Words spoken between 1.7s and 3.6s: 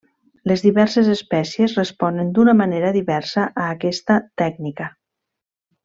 responen d'una manera diversa